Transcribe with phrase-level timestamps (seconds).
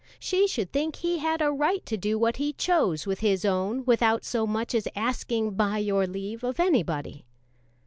[0.19, 3.85] She should think he had a right to do what he chose with his own
[3.85, 7.23] without so much as asking "by your leave" of anybody.